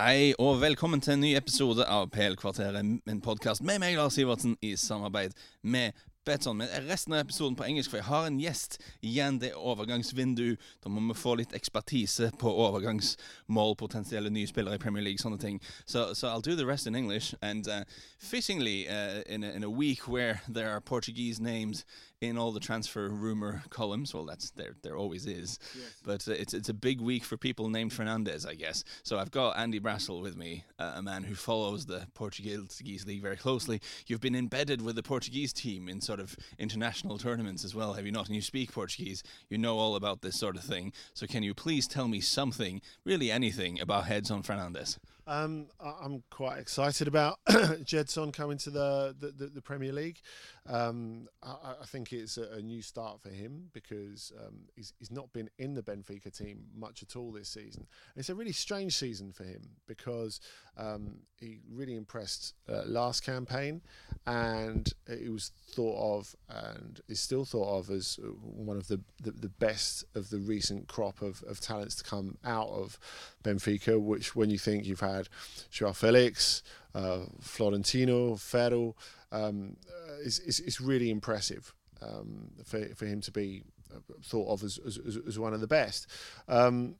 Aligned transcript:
Hei 0.00 0.30
og 0.40 0.62
velkommen 0.62 1.02
til 1.04 1.12
en 1.12 1.20
ny 1.20 1.34
episode 1.36 1.84
av 1.84 2.06
PL-kvarteret, 2.14 2.78
en 2.80 3.18
podkast 3.20 3.60
med 3.60 3.82
meg, 3.82 3.98
Lars 3.98 4.14
Sivertsen, 4.16 4.54
i 4.64 4.70
samarbeid 4.80 5.34
med 5.60 5.92
Betson. 6.24 6.56
Men 6.56 6.70
resten 6.86 7.12
av 7.12 7.20
episoden 7.20 7.56
på 7.58 7.66
engelsk, 7.66 7.90
for 7.92 8.00
jeg 8.00 8.06
har 8.08 8.24
en 8.24 8.38
gjest. 8.40 8.78
Igjen, 9.04 9.36
det 9.42 9.50
er 9.50 9.58
overgangsvindu. 9.60 10.54
Da 10.80 10.88
må 10.88 11.02
vi 11.10 11.18
få 11.20 11.34
litt 11.42 11.52
ekspertise 11.52 12.30
på 12.40 12.52
overgangsmål, 12.64 13.76
potensielle 13.76 14.32
nye 14.32 14.48
spillere 14.48 14.80
i 14.80 14.82
Premier 14.82 15.04
League, 15.04 15.20
sånne 15.20 15.40
ting. 15.42 15.60
So, 15.84 16.14
so 16.14 16.28
I'll 16.28 16.40
do 16.40 16.56
the 16.56 16.64
rest 16.64 16.86
in 16.86 16.96
English. 16.96 17.34
And 17.42 17.68
uh, 17.68 17.84
fittingly, 18.18 18.88
uh, 18.88 19.20
in, 19.26 19.44
a, 19.44 19.50
in 19.50 19.64
a 19.64 19.70
week 19.70 20.08
where 20.08 20.40
there 20.48 20.70
are 20.70 20.80
Portuguese 20.80 21.40
names 21.40 21.84
in 22.20 22.36
all 22.36 22.52
the 22.52 22.60
transfer 22.60 23.08
rumor 23.08 23.62
columns. 23.70 24.12
Well, 24.12 24.24
that's 24.24 24.50
there. 24.50 24.74
There 24.82 24.96
always 24.96 25.26
is, 25.26 25.58
yes. 25.74 25.94
but 26.04 26.28
uh, 26.28 26.32
it's 26.32 26.54
it's 26.54 26.68
a 26.68 26.74
big 26.74 27.00
week 27.00 27.24
for 27.24 27.36
people 27.36 27.68
named 27.68 27.92
Fernandes, 27.92 28.46
I 28.46 28.54
guess. 28.54 28.84
So 29.02 29.18
I've 29.18 29.30
got 29.30 29.58
Andy 29.58 29.80
Brassell 29.80 30.20
with 30.20 30.36
me, 30.36 30.64
uh, 30.78 30.92
a 30.96 31.02
man 31.02 31.22
who 31.22 31.34
follows 31.34 31.86
the 31.86 32.06
Portuguese 32.14 33.06
league 33.06 33.22
very 33.22 33.36
closely. 33.36 33.80
You've 34.06 34.20
been 34.20 34.36
embedded 34.36 34.82
with 34.82 34.96
the 34.96 35.02
Portuguese 35.02 35.52
team 35.52 35.88
in 35.88 36.00
sort 36.00 36.20
of 36.20 36.36
international 36.58 37.18
tournaments 37.18 37.64
as 37.64 37.74
well, 37.74 37.94
have 37.94 38.06
you 38.06 38.12
not? 38.12 38.26
And 38.26 38.36
you 38.36 38.42
speak 38.42 38.72
Portuguese. 38.72 39.22
You 39.48 39.58
know 39.58 39.78
all 39.78 39.96
about 39.96 40.22
this 40.22 40.38
sort 40.38 40.56
of 40.56 40.62
thing. 40.62 40.92
So 41.14 41.26
can 41.26 41.42
you 41.42 41.54
please 41.54 41.88
tell 41.88 42.08
me 42.08 42.20
something, 42.20 42.80
really 43.04 43.30
anything, 43.30 43.80
about 43.80 44.04
Gedson 44.04 44.44
Fernandes? 44.44 44.98
Um, 45.30 45.68
I'm 45.80 46.24
quite 46.28 46.58
excited 46.58 47.06
about 47.06 47.38
Gedson 47.48 48.32
coming 48.32 48.58
to 48.58 48.70
the, 48.70 49.14
the, 49.16 49.28
the, 49.28 49.46
the 49.46 49.62
Premier 49.62 49.92
League. 49.92 50.18
Um, 50.66 51.28
I, 51.40 51.74
I, 51.82 51.86
think 51.86 52.12
it's 52.12 52.36
a, 52.36 52.54
a, 52.54 52.60
new 52.60 52.82
start 52.82 53.20
for 53.20 53.30
him 53.30 53.70
because 53.72 54.32
um, 54.38 54.66
he's, 54.74 54.92
he's 54.98 55.10
not 55.10 55.32
been 55.32 55.48
in 55.58 55.74
the 55.74 55.82
Benfica 55.82 56.36
team 56.36 56.64
much 56.76 57.02
at 57.02 57.14
all 57.16 57.30
this 57.30 57.48
season. 57.48 57.86
It's 58.16 58.28
a 58.28 58.34
really 58.34 58.52
strange 58.52 58.96
season 58.96 59.32
for 59.32 59.44
him 59.44 59.62
because 59.86 60.40
um, 60.76 61.20
he 61.38 61.60
really 61.72 61.94
impressed 61.94 62.54
uh, 62.68 62.82
last 62.86 63.24
campaign 63.24 63.80
and 64.26 64.92
he 65.18 65.28
was 65.28 65.52
thought 65.72 66.18
of 66.18 66.36
and 66.48 67.00
is 67.08 67.20
still 67.20 67.44
thought 67.44 67.78
of 67.78 67.90
as 67.90 68.18
one 68.42 68.76
of 68.76 68.88
the, 68.88 69.00
the, 69.22 69.30
the 69.30 69.48
best 69.48 70.04
of 70.14 70.30
the 70.30 70.38
recent 70.38 70.88
crop 70.88 71.22
of, 71.22 71.42
of 71.44 71.60
talents 71.60 71.94
to 71.96 72.04
come 72.04 72.36
out 72.44 72.68
of 72.68 72.98
Benfica, 73.42 74.00
which 74.00 74.36
when 74.36 74.50
you 74.50 74.58
think 74.58 74.86
you've 74.86 75.00
had 75.00 75.28
Joao 75.70 75.92
Felix, 75.92 76.62
uh, 76.94 77.20
Florentino, 77.40 78.36
Ferro, 78.36 78.94
um, 79.32 79.76
uh, 79.88 80.20
is, 80.20 80.40
is, 80.40 80.60
is 80.60 80.80
really 80.80 81.10
impressive 81.10 81.72
um, 82.02 82.50
for, 82.64 82.84
for 82.94 83.06
him 83.06 83.20
to 83.20 83.30
be 83.30 83.62
uh, 83.94 83.98
thought 84.22 84.48
of 84.48 84.62
as, 84.62 84.78
as, 84.86 84.98
as 85.26 85.38
one 85.38 85.54
of 85.54 85.60
the 85.60 85.66
best. 85.66 86.06
Um, 86.48 86.96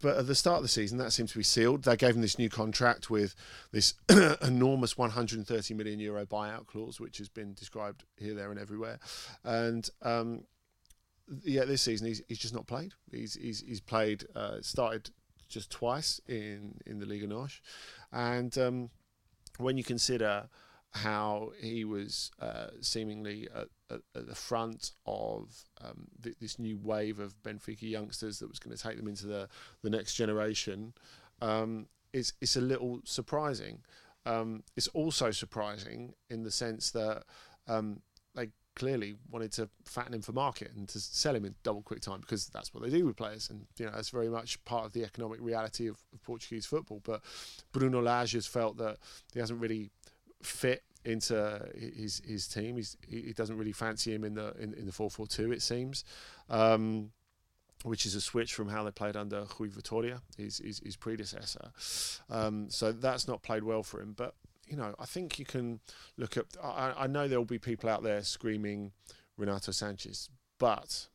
but 0.00 0.16
at 0.16 0.26
the 0.26 0.34
start 0.34 0.56
of 0.56 0.62
the 0.62 0.68
season, 0.68 0.98
that 0.98 1.12
seemed 1.12 1.28
to 1.28 1.38
be 1.38 1.44
sealed. 1.44 1.84
They 1.84 1.96
gave 1.96 2.14
him 2.14 2.22
this 2.22 2.38
new 2.38 2.48
contract 2.48 3.10
with 3.10 3.34
this 3.70 3.94
enormous 4.42 4.96
130 4.96 5.74
million 5.74 6.00
euro 6.00 6.24
buyout 6.24 6.66
clause, 6.66 6.98
which 6.98 7.18
has 7.18 7.28
been 7.28 7.52
described 7.54 8.04
here, 8.16 8.34
there, 8.34 8.50
and 8.50 8.58
everywhere. 8.58 8.98
And 9.44 9.88
um, 10.02 10.44
yeah, 11.44 11.64
this 11.64 11.82
season 11.82 12.06
he's, 12.06 12.22
he's 12.28 12.38
just 12.38 12.54
not 12.54 12.66
played. 12.66 12.94
He's 13.10 13.34
he's, 13.34 13.60
he's 13.60 13.80
played 13.80 14.24
uh, 14.34 14.58
started 14.62 15.10
just 15.48 15.70
twice 15.70 16.20
in 16.28 16.78
in 16.86 16.98
the 16.98 17.06
Liga 17.06 17.26
NOS, 17.26 17.60
and 18.12 18.56
um, 18.58 18.90
when 19.58 19.76
you 19.76 19.84
consider 19.84 20.48
how 20.94 21.50
he 21.60 21.84
was 21.84 22.30
uh, 22.40 22.68
seemingly 22.80 23.48
at, 23.54 23.66
at, 23.90 24.00
at, 24.14 24.28
the 24.28 24.34
front 24.34 24.92
of 25.06 25.64
um, 25.82 26.06
th- 26.22 26.36
this 26.40 26.58
new 26.58 26.78
wave 26.78 27.18
of 27.18 27.34
Benfica 27.42 27.82
youngsters 27.82 28.38
that 28.38 28.48
was 28.48 28.60
going 28.60 28.76
to 28.76 28.80
take 28.80 28.96
them 28.96 29.08
into 29.08 29.26
the, 29.26 29.48
the 29.82 29.90
next 29.90 30.14
generation, 30.14 30.94
um, 31.42 31.86
it's, 32.12 32.32
it's 32.40 32.54
a 32.54 32.60
little 32.60 33.00
surprising. 33.04 33.80
Um, 34.24 34.62
it's 34.76 34.86
also 34.88 35.32
surprising 35.32 36.14
in 36.30 36.44
the 36.44 36.50
sense 36.52 36.92
that 36.92 37.24
um, 37.66 38.00
clearly 38.74 39.14
wanted 39.30 39.52
to 39.52 39.68
fatten 39.84 40.14
him 40.14 40.22
for 40.22 40.32
market 40.32 40.72
and 40.76 40.88
to 40.88 41.00
sell 41.00 41.34
him 41.34 41.44
in 41.44 41.54
double 41.62 41.82
quick 41.82 42.00
time 42.00 42.20
because 42.20 42.46
that's 42.48 42.74
what 42.74 42.82
they 42.82 42.90
do 42.90 43.06
with 43.06 43.16
players, 43.16 43.50
and 43.50 43.66
you 43.78 43.86
know 43.86 43.92
that's 43.92 44.10
very 44.10 44.28
much 44.28 44.62
part 44.64 44.84
of 44.84 44.92
the 44.92 45.04
economic 45.04 45.40
reality 45.40 45.86
of, 45.86 45.96
of 46.12 46.22
Portuguese 46.22 46.66
football. 46.66 47.00
But 47.04 47.22
Bruno 47.72 48.02
Lage 48.02 48.32
has 48.32 48.46
felt 48.46 48.76
that 48.78 48.98
he 49.32 49.40
hasn't 49.40 49.60
really 49.60 49.90
fit 50.42 50.82
into 51.04 51.68
his 51.74 52.22
his 52.24 52.48
team. 52.48 52.76
He's, 52.76 52.96
he 53.06 53.32
doesn't 53.32 53.56
really 53.56 53.72
fancy 53.72 54.14
him 54.14 54.24
in 54.24 54.34
the 54.34 54.54
in, 54.58 54.74
in 54.74 54.86
the 54.86 54.92
four 54.92 55.10
four 55.10 55.26
two. 55.26 55.52
It 55.52 55.62
seems. 55.62 56.04
Um, 56.48 57.10
which 57.84 58.06
is 58.06 58.14
a 58.14 58.20
switch 58.20 58.54
from 58.54 58.68
how 58.70 58.82
they 58.82 58.90
played 58.90 59.14
under 59.14 59.46
Rui 59.58 59.68
Vitoria, 59.68 60.22
his, 60.38 60.56
his, 60.56 60.78
his 60.78 60.96
predecessor. 60.96 61.70
Um, 62.30 62.70
so 62.70 62.92
that's 62.92 63.28
not 63.28 63.42
played 63.42 63.62
well 63.62 63.82
for 63.82 64.00
him. 64.00 64.14
But, 64.16 64.34
you 64.66 64.76
know, 64.76 64.94
I 64.98 65.06
think 65.06 65.38
you 65.38 65.44
can 65.44 65.80
look 66.16 66.36
at. 66.36 66.46
I, 66.62 66.94
I 66.98 67.06
know 67.06 67.28
there 67.28 67.38
will 67.38 67.44
be 67.44 67.58
people 67.58 67.88
out 67.88 68.02
there 68.02 68.22
screaming 68.22 68.92
Renato 69.36 69.72
Sanches, 69.72 70.28
but 70.58 71.08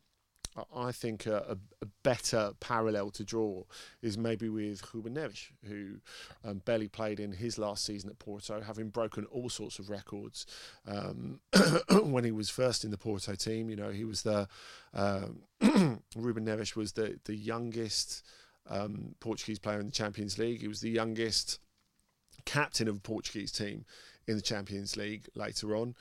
I 0.76 0.92
think 0.92 1.26
a, 1.26 1.58
a, 1.82 1.86
better 2.04 2.52
parallel 2.60 3.12
to 3.12 3.24
draw 3.24 3.64
is 4.02 4.18
maybe 4.18 4.50
with 4.50 4.82
Ruben 4.94 5.16
Neves, 5.16 5.48
who 5.66 5.98
um, 6.44 6.62
barely 6.66 6.88
played 6.88 7.20
in 7.20 7.32
his 7.32 7.58
last 7.58 7.86
season 7.86 8.10
at 8.10 8.20
Porto, 8.20 8.62
having 8.62 8.90
broken 8.90 9.26
all 9.26 9.50
sorts 9.50 9.80
of 9.80 9.90
records 9.90 10.46
um, 10.88 11.40
when 12.04 12.24
he 12.24 12.32
was 12.32 12.50
first 12.50 12.84
in 12.84 12.92
the 12.92 12.98
Porto 12.98 13.36
team. 13.36 13.70
You 13.70 13.76
know, 13.76 13.90
he 13.90 14.06
was 14.06 14.24
the 14.24 14.48
um, 14.94 15.42
Ruben 16.16 16.46
Neves 16.46 16.76
was 16.76 16.94
the 16.94 17.20
the 17.26 17.36
youngest 17.36 18.26
um, 18.70 19.16
Portuguese 19.20 19.60
player 19.60 19.80
in 19.80 19.86
the 19.86 19.92
Champions 19.92 20.38
League. 20.38 20.62
He 20.62 20.68
was 20.68 20.82
the 20.82 20.90
youngest 20.90 21.60
captain 22.46 22.88
of 22.88 22.98
a 22.98 23.00
Portuguese 23.00 23.52
team 23.52 23.86
in 24.28 24.36
the 24.36 24.42
Champions 24.42 24.96
League 24.96 25.28
later 25.36 25.76
on, 25.76 25.96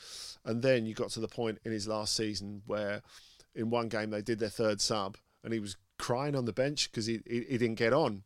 and 0.44 0.62
then 0.62 0.86
you 0.86 0.94
got 0.94 1.10
to 1.10 1.20
the 1.20 1.28
point 1.28 1.58
in 1.64 1.72
his 1.72 1.88
last 1.88 2.14
season 2.14 2.62
where 2.66 3.02
in 3.54 3.70
one 3.70 3.88
game 3.88 4.10
they 4.10 4.22
did 4.22 4.38
their 4.38 4.48
third 4.48 4.80
sub 4.80 5.16
and 5.42 5.52
he 5.52 5.60
was 5.60 5.76
crying 5.98 6.36
on 6.36 6.44
the 6.44 6.52
bench 6.52 6.90
because 6.90 7.06
he, 7.06 7.20
he, 7.26 7.44
he, 7.48 7.58
didn't 7.58 7.74
get 7.74 7.92
on. 7.92 8.22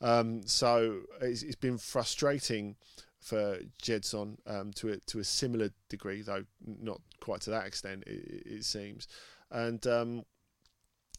Um, 0.00 0.42
so 0.46 1.00
it's, 1.20 1.42
it's 1.42 1.56
been 1.56 1.78
frustrating 1.78 2.76
for 3.20 3.58
Gedson 3.82 4.38
um, 4.46 4.72
to 4.74 4.92
a, 4.92 4.96
to 4.96 5.18
a 5.18 5.24
similar 5.24 5.70
degree, 5.88 6.22
though 6.22 6.44
not 6.66 7.00
quite 7.20 7.42
to 7.42 7.50
that 7.50 7.66
extent, 7.66 8.04
it, 8.06 8.42
it 8.46 8.64
seems. 8.64 9.06
And 9.50 9.86
um, 9.86 10.24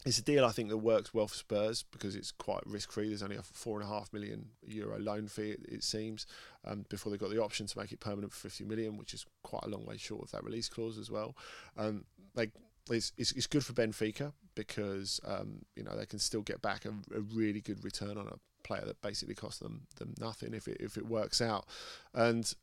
it's 0.06 0.18
a 0.18 0.24
deal 0.24 0.46
I 0.46 0.52
think 0.52 0.70
that 0.70 0.78
works 0.78 1.14
well 1.14 1.28
for 1.28 1.36
Spurs 1.36 1.84
because 1.92 2.16
it's 2.16 2.32
quite 2.32 2.66
risk 2.66 2.92
free. 2.92 3.10
There's 3.10 3.24
only 3.24 3.36
a 3.36 3.44
four 3.44 3.80
and 3.80 3.90
a 3.90 3.92
half 3.92 4.12
million 4.12 4.48
euro 4.66 5.00
loan 5.00 5.28
fee, 5.28 5.52
it, 5.52 5.60
it 5.68 5.84
seems, 5.84 6.26
um, 6.66 6.86
before 6.90 7.12
they've 7.12 7.20
got 7.20 7.30
the 7.30 7.42
option 7.42 7.68
to 7.68 7.78
make 7.78 7.92
it 7.92 8.00
permanent 8.00 8.34
for 8.34 8.40
50 8.40 8.66
million, 8.66 8.98
which 8.98 9.14
is 9.14 9.26
quite 9.44 9.64
a 9.64 9.70
long 9.70 9.86
way 9.86 9.98
short 9.98 10.24
of 10.24 10.32
that 10.32 10.44
release 10.44 10.70
clause 10.70 10.98
as 10.98 11.12
well. 11.12 11.36
Um, 11.78 12.06
it's, 12.90 13.14
it's, 13.18 13.32
it's 13.34 13.48
good 13.48 13.64
for 13.64 13.74
Benfica 13.74 14.34
because 14.56 15.20
um, 15.26 15.60
you 15.76 15.84
know 15.84 15.96
they 15.96 16.06
can 16.06 16.20
still 16.20 16.42
get 16.42 16.62
back 16.62 16.86
a, 16.86 16.90
a, 17.16 17.22
really 17.22 17.62
good 17.62 17.84
return 17.84 18.18
on 18.18 18.28
a 18.28 18.68
player 18.68 18.84
that 18.86 19.02
basically 19.02 19.36
cost 19.36 19.60
them 19.60 19.82
them 19.98 20.14
nothing 20.20 20.54
if 20.54 20.68
it 20.68 20.78
if 20.80 20.98
it 20.98 21.06
works 21.06 21.42
out, 21.42 21.66
and 22.14 22.54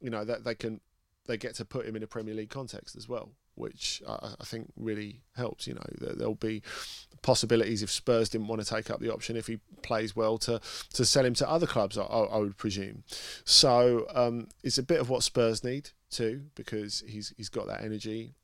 you 0.00 0.10
know 0.10 0.24
that 0.24 0.44
they 0.44 0.54
can 0.54 0.80
they 1.26 1.36
get 1.36 1.54
to 1.54 1.64
put 1.64 1.86
him 1.86 1.96
in 1.96 2.02
a 2.02 2.06
Premier 2.06 2.34
League 2.34 2.50
context 2.50 2.96
as 2.96 3.08
well, 3.08 3.30
which 3.54 4.02
I, 4.08 4.34
I 4.40 4.44
think 4.44 4.72
really 4.76 5.22
helps. 5.36 5.66
You 5.66 5.74
know 5.74 5.86
there'll 6.00 6.34
be 6.34 6.62
possibilities 7.22 7.82
if 7.82 7.90
Spurs 7.90 8.28
didn't 8.28 8.48
want 8.48 8.62
to 8.62 8.68
take 8.68 8.90
up 8.90 9.00
the 9.00 9.12
option 9.12 9.36
if 9.36 9.46
he 9.46 9.58
plays 9.82 10.14
well 10.14 10.38
to 10.38 10.60
to 10.92 11.04
sell 11.04 11.24
him 11.24 11.34
to 11.34 11.48
other 11.48 11.66
clubs. 11.66 11.96
I, 11.98 12.02
I 12.02 12.38
would 12.38 12.56
presume. 12.56 13.04
So 13.44 14.06
um, 14.14 14.48
it's 14.62 14.78
a 14.78 14.82
bit 14.82 15.00
of 15.00 15.10
what 15.10 15.22
Spurs 15.22 15.64
need 15.64 15.90
too 16.10 16.42
because 16.54 17.02
he's 17.06 17.32
he's 17.36 17.48
got 17.48 17.66
that 17.66 17.82
energy 17.82 18.34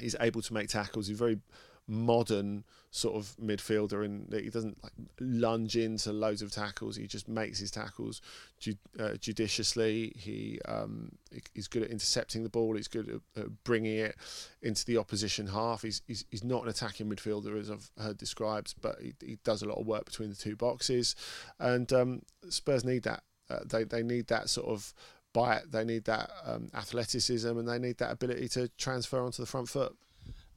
he's 0.00 0.16
able 0.20 0.42
to 0.42 0.54
make 0.54 0.68
tackles. 0.68 1.08
He's 1.08 1.18
very 1.18 1.38
modern 1.86 2.64
sort 2.96 3.14
of 3.14 3.36
midfielder, 3.36 4.04
and 4.04 4.32
he 4.32 4.48
doesn't 4.48 4.82
like 4.82 4.92
lunge 5.20 5.76
into 5.76 6.12
loads 6.12 6.40
of 6.40 6.50
tackles. 6.50 6.96
He 6.96 7.06
just 7.06 7.28
makes 7.28 7.58
his 7.58 7.70
tackles 7.70 8.22
ju- 8.58 8.78
uh, 8.98 9.14
judiciously. 9.14 10.14
He 10.16 10.58
um, 10.66 11.12
he's 11.54 11.68
good 11.68 11.82
at 11.82 11.90
intercepting 11.90 12.42
the 12.42 12.48
ball. 12.48 12.74
He's 12.74 12.88
good 12.88 13.20
at, 13.36 13.64
bringing 13.64 13.98
it 13.98 14.16
into 14.62 14.84
the 14.86 14.96
opposition 14.96 15.48
half. 15.48 15.82
He's, 15.82 16.00
he's 16.06 16.24
he's 16.30 16.44
not 16.44 16.62
an 16.62 16.68
attacking 16.70 17.08
midfielder 17.08 17.58
as 17.60 17.70
I've 17.70 17.90
heard 17.98 18.16
described, 18.16 18.74
but 18.80 18.96
he, 19.00 19.14
he 19.20 19.38
does 19.44 19.62
a 19.62 19.66
lot 19.66 19.78
of 19.78 19.86
work 19.86 20.06
between 20.06 20.30
the 20.30 20.36
two 20.36 20.56
boxes, 20.56 21.14
and 21.58 21.92
um, 21.92 22.22
Spurs 22.48 22.84
need 22.84 23.02
that. 23.02 23.22
Uh, 23.48 23.60
they 23.64 23.84
they 23.84 24.02
need 24.02 24.26
that 24.28 24.48
sort 24.48 24.68
of 24.68 24.94
bite. 25.36 25.70
They 25.70 25.84
need 25.84 26.04
that 26.06 26.30
um, 26.46 26.70
athleticism 26.74 27.46
and 27.46 27.68
they 27.68 27.78
need 27.78 27.98
that 27.98 28.10
ability 28.10 28.48
to 28.50 28.68
transfer 28.78 29.22
onto 29.22 29.42
the 29.42 29.46
front 29.46 29.68
foot. 29.68 29.94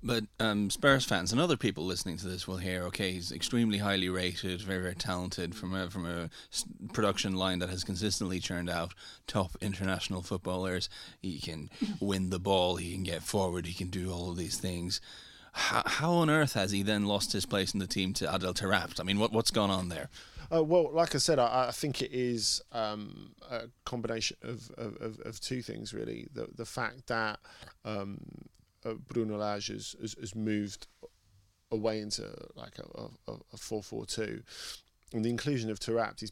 But 0.01 0.23
um, 0.39 0.69
Spurs 0.69 1.03
fans 1.03 1.33
and 1.33 1.41
other 1.41 1.57
people 1.57 1.83
listening 1.83 2.17
to 2.17 2.27
this 2.27 2.47
will 2.47 2.57
hear, 2.57 2.83
okay, 2.83 3.11
he's 3.11 3.33
extremely 3.33 3.79
highly 3.79 4.07
rated, 4.07 4.61
very, 4.61 4.81
very 4.81 4.95
talented 4.95 5.53
from 5.53 5.75
a, 5.75 5.89
from 5.89 6.05
a 6.05 6.29
production 6.93 7.35
line 7.35 7.59
that 7.59 7.69
has 7.69 7.83
consistently 7.83 8.39
churned 8.39 8.69
out 8.69 8.93
top 9.27 9.57
international 9.59 10.21
footballers. 10.21 10.89
He 11.21 11.39
can 11.39 11.69
win 11.99 12.29
the 12.29 12.39
ball, 12.39 12.77
he 12.77 12.93
can 12.93 13.03
get 13.03 13.23
forward, 13.23 13.65
he 13.65 13.73
can 13.73 13.89
do 13.89 14.11
all 14.11 14.31
of 14.31 14.37
these 14.37 14.57
things. 14.57 15.01
How, 15.51 15.83
how 15.85 16.11
on 16.13 16.29
earth 16.29 16.53
has 16.53 16.71
he 16.71 16.81
then 16.81 17.05
lost 17.05 17.33
his 17.33 17.45
place 17.45 17.73
in 17.73 17.79
the 17.79 17.87
team 17.87 18.13
to 18.13 18.33
Adel 18.33 18.53
Taarabt? 18.53 19.01
I 19.01 19.03
mean, 19.03 19.19
what 19.19 19.33
what's 19.33 19.51
gone 19.51 19.71
on 19.71 19.89
there? 19.89 20.09
Uh, 20.51 20.63
well, 20.63 20.91
like 20.91 21.13
I 21.13 21.17
said, 21.17 21.37
I, 21.39 21.67
I 21.67 21.71
think 21.71 22.01
it 22.01 22.11
is 22.11 22.61
um, 22.71 23.31
a 23.51 23.63
combination 23.83 24.37
of, 24.41 24.71
of, 24.77 25.19
of, 25.23 25.39
two 25.39 25.61
things, 25.61 25.93
really. 25.93 26.27
The 26.33 26.47
the 26.55 26.65
fact 26.65 27.07
that 27.07 27.39
um, 27.83 28.19
uh, 28.85 28.93
Bruno 29.07 29.37
Lage 29.37 29.67
has, 29.67 29.95
has, 30.01 30.15
has, 30.19 30.35
moved 30.35 30.87
away 31.71 31.99
into 31.99 32.23
like 32.55 32.77
a, 32.79 33.31
a, 33.31 33.33
a 33.53 33.57
4-4-2, 33.57 34.41
and 35.13 35.25
the 35.25 35.29
inclusion 35.29 35.69
of 35.69 35.79
Taarabt 35.79 36.23
is 36.23 36.31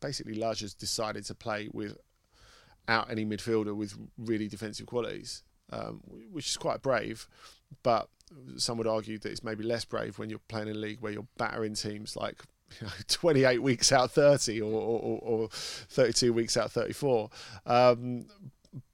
basically 0.00 0.34
Lage 0.34 0.60
has 0.60 0.74
decided 0.74 1.24
to 1.26 1.34
play 1.34 1.68
without 1.72 3.10
any 3.10 3.24
midfielder 3.24 3.74
with 3.74 3.94
really 4.18 4.48
defensive 4.48 4.86
qualities, 4.86 5.42
um, 5.72 6.00
which 6.30 6.48
is 6.48 6.56
quite 6.56 6.82
brave, 6.82 7.28
but 7.82 8.08
some 8.56 8.78
would 8.78 8.86
argue 8.86 9.18
that 9.18 9.30
it's 9.30 9.42
maybe 9.42 9.64
less 9.64 9.84
brave 9.84 10.18
when 10.18 10.30
you're 10.30 10.40
playing 10.48 10.68
in 10.68 10.76
a 10.76 10.78
league 10.78 11.00
where 11.00 11.12
you're 11.12 11.26
battering 11.36 11.74
teams 11.74 12.16
like 12.16 12.42
you 12.80 12.86
know, 12.86 12.92
28 13.08 13.62
weeks 13.62 13.92
out 13.92 14.10
30 14.12 14.60
or, 14.62 14.72
or, 14.72 15.18
or 15.22 15.48
32 15.50 16.32
weeks 16.32 16.56
out 16.56 16.70
34. 16.70 17.30
Um, 17.66 18.26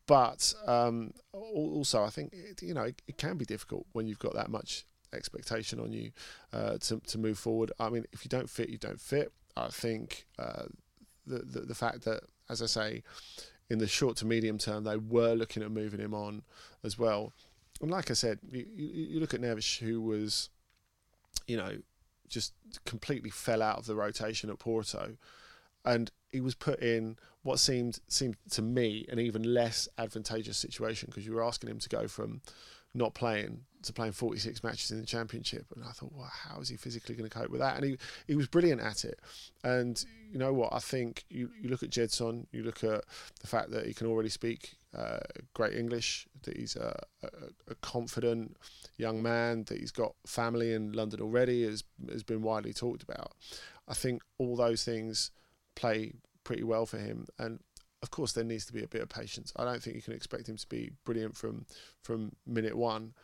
but 0.06 0.54
um, 0.66 1.12
also, 1.32 2.04
I 2.04 2.10
think 2.10 2.32
it, 2.32 2.62
you 2.62 2.74
know 2.74 2.84
it, 2.84 3.02
it, 3.06 3.18
can 3.18 3.36
be 3.36 3.44
difficult 3.44 3.86
when 3.92 4.06
you've 4.06 4.18
got 4.18 4.34
that 4.34 4.50
much 4.50 4.84
expectation 5.12 5.80
on 5.80 5.92
you 5.92 6.12
uh, 6.52 6.78
to 6.78 7.00
to 7.00 7.18
move 7.18 7.38
forward. 7.38 7.72
I 7.78 7.88
mean, 7.88 8.04
if 8.12 8.24
you 8.24 8.28
don't 8.28 8.48
fit, 8.48 8.68
you 8.68 8.78
don't 8.78 9.00
fit. 9.00 9.32
I 9.56 9.68
think 9.68 10.26
uh, 10.38 10.64
the, 11.26 11.38
the 11.38 11.60
the 11.60 11.74
fact 11.74 12.04
that, 12.04 12.22
as 12.48 12.62
I 12.62 12.66
say, 12.66 13.02
in 13.68 13.78
the 13.78 13.86
short 13.86 14.16
to 14.18 14.26
medium 14.26 14.58
term, 14.58 14.84
they 14.84 14.96
were 14.96 15.34
looking 15.34 15.62
at 15.62 15.70
moving 15.70 16.00
him 16.00 16.14
on 16.14 16.42
as 16.84 16.98
well. 16.98 17.32
And 17.80 17.90
like 17.90 18.10
I 18.10 18.14
said, 18.14 18.38
you, 18.48 18.66
you 18.74 19.20
look 19.20 19.34
at 19.34 19.40
Neves, 19.40 19.78
who 19.78 20.00
was, 20.00 20.48
you 21.46 21.56
know, 21.56 21.78
just 22.28 22.54
completely 22.84 23.30
fell 23.30 23.62
out 23.62 23.78
of 23.78 23.86
the 23.86 23.94
rotation 23.94 24.50
at 24.50 24.58
Porto, 24.58 25.16
and 25.86 26.10
he 26.32 26.40
was 26.40 26.54
put 26.54 26.80
in 26.80 27.16
what 27.42 27.58
seemed 27.58 28.00
seemed 28.08 28.36
to 28.50 28.60
me 28.60 29.06
an 29.08 29.18
even 29.18 29.42
less 29.42 29.88
advantageous 29.96 30.58
situation 30.58 31.06
because 31.08 31.24
you 31.24 31.32
were 31.32 31.44
asking 31.44 31.70
him 31.70 31.78
to 31.78 31.88
go 31.88 32.08
from 32.08 32.42
not 32.92 33.14
playing 33.14 33.60
to 33.82 33.92
playing 33.92 34.12
46 34.12 34.64
matches 34.64 34.90
in 34.90 35.00
the 35.00 35.06
championship. 35.06 35.66
And 35.74 35.84
I 35.84 35.92
thought 35.92 36.12
well 36.12 36.30
how 36.30 36.60
is 36.60 36.68
he 36.68 36.76
physically 36.76 37.14
going 37.14 37.30
to 37.30 37.38
cope 37.38 37.50
with 37.50 37.60
that? 37.60 37.76
And 37.76 37.84
he 37.84 37.98
he 38.26 38.34
was 38.34 38.48
brilliant 38.48 38.80
at 38.80 39.04
it. 39.04 39.20
And 39.62 40.04
you 40.30 40.38
know 40.38 40.52
what? 40.52 40.72
I 40.72 40.80
think 40.80 41.24
you, 41.30 41.50
you 41.60 41.68
look 41.68 41.82
at 41.82 41.90
Gedson 41.90 42.46
you 42.50 42.64
look 42.64 42.82
at 42.82 43.04
the 43.40 43.46
fact 43.46 43.70
that 43.70 43.86
he 43.86 43.94
can 43.94 44.08
already 44.08 44.28
speak 44.28 44.74
uh, 44.96 45.20
great 45.54 45.74
English 45.74 46.26
that 46.42 46.56
he's 46.56 46.74
a, 46.74 46.98
a, 47.22 47.28
a, 47.70 47.74
confident 47.82 48.56
young 48.96 49.22
man 49.22 49.64
that 49.64 49.78
he's 49.78 49.90
got 49.90 50.14
family 50.26 50.72
in 50.72 50.92
London 50.92 51.20
already 51.20 51.64
has 51.64 51.84
has 52.10 52.22
been 52.22 52.40
widely 52.40 52.72
talked 52.72 53.02
about. 53.02 53.32
I 53.86 53.94
think 53.94 54.22
all 54.38 54.56
those 54.56 54.84
things 54.84 55.30
play 55.76 56.12
pretty 56.42 56.64
well 56.64 56.86
for 56.86 56.98
him. 56.98 57.26
And 57.38 57.60
of 58.02 58.10
course, 58.10 58.32
there 58.32 58.44
needs 58.44 58.66
to 58.66 58.72
be 58.72 58.82
a 58.82 58.88
bit 58.88 59.02
of 59.02 59.08
patience. 59.08 59.52
I 59.56 59.64
don't 59.64 59.82
think 59.82 59.96
you 59.96 60.02
can 60.02 60.12
expect 60.12 60.48
him 60.48 60.56
to 60.56 60.68
be 60.68 60.90
brilliant 61.04 61.36
from 61.36 61.66
from 62.02 62.32
minute 62.46 62.76
one, 62.76 63.14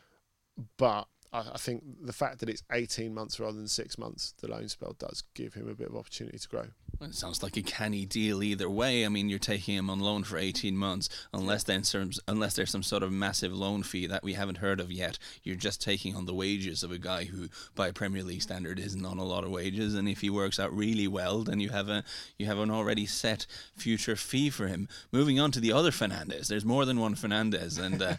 but 0.77 1.09
I, 1.33 1.41
I 1.55 1.59
think 1.59 1.83
the 2.03 2.13
fact 2.13 2.41
that 2.41 2.49
it's 2.49 2.63
18 2.71 3.15
months 3.15 3.41
rather 3.41 3.57
than 3.57 3.69
six 3.69 3.99
months, 3.99 4.35
the 4.41 4.51
loan 4.51 4.69
spell 4.69 4.95
does 4.99 5.23
give 5.35 5.55
him 5.55 5.69
a 5.69 5.75
bit 5.75 5.89
of 5.89 5.97
opportunity 5.97 6.39
to 6.39 6.49
grow. 6.49 6.67
Well, 7.01 7.09
it 7.09 7.17
sounds 7.17 7.43
like 7.43 7.57
a 7.57 7.63
canny 7.63 8.05
deal 8.05 8.43
either 8.43 8.69
way. 8.69 9.05
I 9.05 9.09
mean, 9.09 9.29
you're 9.29 9.39
taking 9.39 9.77
him 9.77 9.91
on 9.91 9.99
loan 9.99 10.25
for 10.25 10.37
18 10.37 10.77
months, 10.77 11.09
unless 11.33 11.65
then 11.65 11.83
unless 12.29 12.55
there's 12.55 12.71
some 12.71 12.83
sort 12.83 13.03
of 13.03 13.11
massive 13.11 13.53
loan 13.53 13.83
fee 13.83 14.07
that 14.07 14.23
we 14.23 14.35
haven't 14.35 14.59
heard 14.59 14.79
of 14.79 14.93
yet. 14.93 15.19
You're 15.43 15.57
just 15.57 15.81
taking 15.81 16.15
on 16.15 16.27
the 16.27 16.35
wages 16.35 16.83
of 16.83 16.93
a 16.93 16.99
guy 16.99 17.25
who, 17.25 17.49
by 17.75 17.91
Premier 17.91 18.23
League 18.23 18.43
standard, 18.43 18.79
isn't 18.79 19.05
on 19.05 19.19
a 19.19 19.25
lot 19.25 19.43
of 19.43 19.51
wages. 19.51 19.95
And 19.95 20.09
if 20.09 20.21
he 20.21 20.31
works 20.31 20.61
out 20.61 20.77
really 20.77 21.09
well, 21.09 21.43
then 21.43 21.61
you 21.61 21.71
have 21.71 21.89
a 21.89 22.05
you 22.39 22.47
have 22.47 22.59
an 22.59 22.71
already 22.71 23.07
set 23.07 23.47
future 23.75 24.17
fee 24.17 24.51
for 24.51 24.69
him. 24.69 24.87
Moving 25.11 25.41
on 25.41 25.51
to 25.53 25.61
the 25.61 25.73
other 25.73 25.91
Fernandes, 25.91 26.47
there's 26.49 26.65
more 26.65 26.85
than 26.85 27.01
one 27.01 27.15
Fernandes, 27.15 27.81
and 27.81 28.03
uh, 28.03 28.15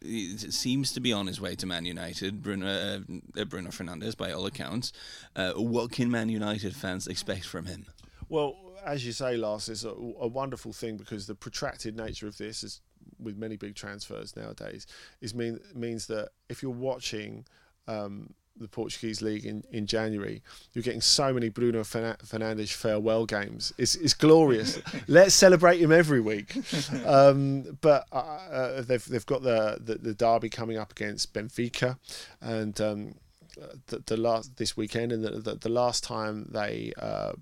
he 0.00 0.36
seems 0.36 0.92
to 0.92 1.00
be 1.00 1.12
on 1.12 1.26
his 1.26 1.40
way 1.40 1.54
to 1.54 1.66
Man 1.66 1.84
United. 1.84 1.97
United, 1.98 2.42
Bruno, 2.42 2.66
uh, 3.36 3.44
Bruno 3.44 3.70
by 4.16 4.32
all 4.32 4.46
accounts. 4.46 4.92
Uh, 5.34 5.52
what 5.54 5.90
can 5.90 6.10
Man 6.10 6.28
United 6.28 6.74
fans 6.76 7.06
expect 7.06 7.44
from 7.44 7.66
him? 7.66 7.86
Well, 8.28 8.56
as 8.84 9.04
you 9.04 9.12
say, 9.12 9.36
Lars, 9.36 9.68
is 9.68 9.84
a, 9.84 9.90
a, 9.90 10.28
wonderful 10.28 10.72
thing 10.72 10.96
because 10.96 11.26
the 11.26 11.34
protracted 11.34 11.96
nature 11.96 12.28
of 12.28 12.36
this 12.36 12.62
is 12.62 12.80
with 13.18 13.36
many 13.36 13.56
big 13.56 13.74
transfers 13.74 14.36
nowadays 14.36 14.86
is 15.20 15.34
mean 15.34 15.58
means 15.74 16.06
that 16.06 16.28
if 16.48 16.62
you're 16.62 16.70
watching 16.70 17.44
um, 17.88 18.32
the 18.58 18.68
Portuguese 18.68 19.22
league 19.22 19.44
in, 19.44 19.64
in 19.70 19.86
January. 19.86 20.42
You're 20.72 20.82
getting 20.82 21.00
so 21.00 21.32
many 21.32 21.48
Bruno 21.48 21.82
Fernandes 21.82 22.72
farewell 22.72 23.26
games. 23.26 23.72
It's, 23.78 23.94
it's 23.94 24.14
glorious. 24.14 24.80
Let's 25.08 25.34
celebrate 25.34 25.80
him 25.80 25.92
every 25.92 26.20
week. 26.20 26.56
Um, 27.04 27.78
but 27.80 28.06
uh, 28.12 28.16
uh, 28.16 28.82
they've 28.82 29.04
they've 29.04 29.26
got 29.26 29.42
the, 29.42 29.78
the, 29.80 29.94
the 29.96 30.14
derby 30.14 30.48
coming 30.48 30.78
up 30.78 30.92
against 30.92 31.32
Benfica, 31.32 31.98
and 32.40 32.80
um, 32.80 33.14
the, 33.86 34.02
the 34.06 34.16
last 34.16 34.56
this 34.56 34.76
weekend, 34.76 35.12
and 35.12 35.24
the, 35.24 35.30
the, 35.30 35.54
the 35.54 35.68
last 35.68 36.04
time 36.04 36.48
they 36.50 36.92
uh, 36.98 37.32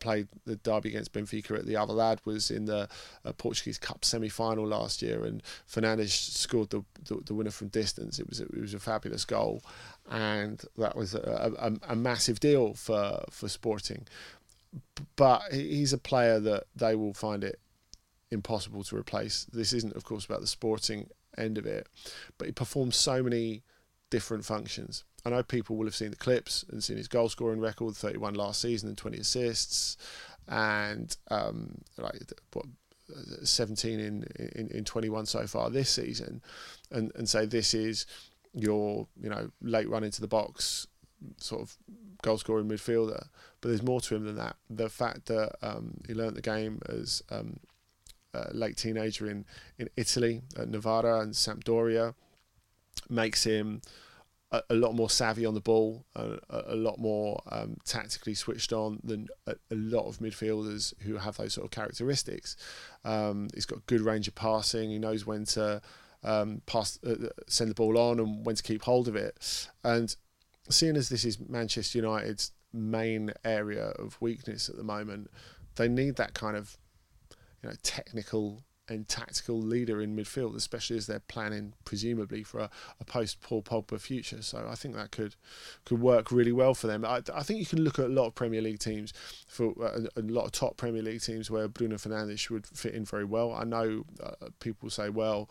played 0.00 0.28
the 0.44 0.56
derby 0.56 0.90
against 0.90 1.12
Benfica 1.12 1.58
at 1.58 1.66
the 1.66 1.74
Alvalade 1.74 2.18
was 2.24 2.50
in 2.50 2.64
the 2.64 2.88
uh, 3.24 3.32
Portuguese 3.32 3.78
Cup 3.78 4.04
semi-final 4.04 4.66
last 4.66 5.02
year, 5.02 5.24
and 5.24 5.42
Fernandes 5.70 6.10
scored 6.10 6.70
the, 6.70 6.84
the, 7.04 7.16
the 7.26 7.34
winner 7.34 7.50
from 7.50 7.68
distance. 7.68 8.18
It 8.18 8.28
was 8.28 8.40
it 8.40 8.60
was 8.60 8.74
a 8.74 8.78
fabulous 8.78 9.24
goal, 9.24 9.62
and 10.10 10.62
that 10.76 10.96
was 10.96 11.14
a, 11.14 11.52
a, 11.58 11.92
a 11.92 11.96
massive 11.96 12.40
deal 12.40 12.74
for 12.74 13.24
for 13.30 13.48
Sporting. 13.48 14.06
But 15.16 15.42
he's 15.52 15.92
a 15.92 15.98
player 15.98 16.40
that 16.40 16.64
they 16.76 16.94
will 16.94 17.14
find 17.14 17.42
it 17.42 17.58
impossible 18.30 18.84
to 18.84 18.96
replace. 18.96 19.46
This 19.52 19.72
isn't, 19.72 19.96
of 19.96 20.04
course, 20.04 20.24
about 20.24 20.40
the 20.40 20.46
Sporting 20.46 21.08
end 21.36 21.56
of 21.56 21.66
it, 21.66 21.88
but 22.36 22.46
he 22.46 22.52
performs 22.52 22.96
so 22.96 23.22
many 23.22 23.62
different 24.10 24.44
functions. 24.44 25.04
I 25.24 25.30
know 25.30 25.42
people 25.42 25.76
will 25.76 25.86
have 25.86 25.96
seen 25.96 26.10
the 26.10 26.16
clips 26.16 26.64
and 26.70 26.82
seen 26.82 26.96
his 26.96 27.08
goal 27.08 27.28
scoring 27.28 27.60
record 27.60 27.96
31 27.96 28.34
last 28.34 28.60
season 28.60 28.88
and 28.88 28.98
20 28.98 29.18
assists, 29.18 29.96
and 30.46 31.16
um, 31.30 31.78
like 31.96 32.32
what 32.52 32.66
17 33.42 33.98
in, 34.00 34.24
in, 34.54 34.68
in 34.68 34.84
21 34.84 35.26
so 35.26 35.46
far 35.46 35.70
this 35.70 35.90
season, 35.90 36.42
and, 36.90 37.12
and 37.14 37.28
say 37.28 37.46
this 37.46 37.74
is 37.74 38.06
your 38.54 39.06
you 39.20 39.28
know 39.28 39.50
late 39.60 39.88
run 39.88 40.04
into 40.04 40.20
the 40.20 40.28
box 40.28 40.86
sort 41.38 41.62
of 41.62 41.76
goal 42.22 42.38
scoring 42.38 42.68
midfielder. 42.68 43.26
But 43.60 43.68
there's 43.68 43.82
more 43.82 44.00
to 44.02 44.14
him 44.14 44.24
than 44.24 44.36
that. 44.36 44.56
The 44.70 44.88
fact 44.88 45.26
that 45.26 45.56
um, 45.62 46.00
he 46.06 46.14
learnt 46.14 46.36
the 46.36 46.42
game 46.42 46.80
as 46.88 47.22
um, 47.30 47.58
a 48.34 48.52
late 48.52 48.76
teenager 48.76 49.28
in, 49.28 49.44
in 49.78 49.88
Italy 49.96 50.42
at 50.56 50.68
Novara 50.68 51.20
and 51.20 51.32
Sampdoria 51.32 52.14
makes 53.08 53.44
him 53.44 53.80
a, 54.50 54.74
lot 54.74 54.94
more 54.94 55.10
savvy 55.10 55.44
on 55.44 55.54
the 55.54 55.60
ball, 55.60 56.06
a, 56.16 56.38
a 56.68 56.74
lot 56.74 56.98
more 56.98 57.42
um, 57.50 57.76
tactically 57.84 58.34
switched 58.34 58.72
on 58.72 58.98
than 59.04 59.28
a, 59.46 59.54
a, 59.70 59.74
lot 59.74 60.06
of 60.06 60.18
midfielders 60.18 60.94
who 61.00 61.16
have 61.16 61.36
those 61.36 61.54
sort 61.54 61.66
of 61.66 61.70
characteristics. 61.70 62.56
Um, 63.04 63.48
he's 63.54 63.66
got 63.66 63.86
good 63.86 64.00
range 64.00 64.26
of 64.26 64.34
passing. 64.34 64.90
He 64.90 64.98
knows 64.98 65.26
when 65.26 65.44
to 65.46 65.82
um, 66.24 66.62
pass, 66.66 66.98
uh, 67.04 67.28
send 67.46 67.70
the 67.70 67.74
ball 67.74 67.98
on, 67.98 68.18
and 68.20 68.44
when 68.46 68.56
to 68.56 68.62
keep 68.62 68.82
hold 68.82 69.06
of 69.06 69.16
it. 69.16 69.68
And 69.84 70.14
seeing 70.70 70.96
as 70.96 71.08
this 71.10 71.24
is 71.24 71.38
Manchester 71.38 71.98
United's 71.98 72.52
main 72.72 73.32
area 73.44 73.88
of 73.98 74.20
weakness 74.20 74.68
at 74.68 74.76
the 74.76 74.84
moment, 74.84 75.30
they 75.76 75.88
need 75.88 76.16
that 76.16 76.34
kind 76.34 76.56
of 76.56 76.76
you 77.62 77.68
know 77.68 77.76
technical 77.82 78.62
and 78.88 79.08
tactical 79.08 79.60
leader 79.60 80.00
in 80.00 80.16
midfield, 80.16 80.56
especially 80.56 80.96
as 80.96 81.06
they're 81.06 81.20
planning 81.20 81.74
presumably 81.84 82.42
for 82.42 82.60
a, 82.60 82.70
a 83.00 83.04
post 83.04 83.40
Paul 83.40 83.62
Pogba 83.62 84.00
future. 84.00 84.42
So 84.42 84.66
I 84.70 84.74
think 84.74 84.94
that 84.94 85.10
could 85.10 85.34
could 85.84 86.00
work 86.00 86.30
really 86.30 86.52
well 86.52 86.74
for 86.74 86.86
them. 86.86 87.04
I, 87.04 87.22
I 87.34 87.42
think 87.42 87.60
you 87.60 87.66
can 87.66 87.82
look 87.82 87.98
at 87.98 88.06
a 88.06 88.08
lot 88.08 88.26
of 88.26 88.34
Premier 88.34 88.62
League 88.62 88.78
teams 88.78 89.12
for 89.46 89.72
uh, 89.82 90.00
a, 90.16 90.20
a, 90.20 90.22
lot 90.22 90.44
of 90.44 90.52
top 90.52 90.76
Premier 90.76 91.02
League 91.02 91.22
teams 91.22 91.50
where 91.50 91.68
Bruno 91.68 91.96
Fernandes 91.96 92.50
would 92.50 92.66
fit 92.66 92.94
in 92.94 93.04
very 93.04 93.24
well. 93.24 93.52
I 93.52 93.64
know 93.64 94.04
uh, 94.22 94.48
people 94.60 94.90
say, 94.90 95.08
well, 95.08 95.48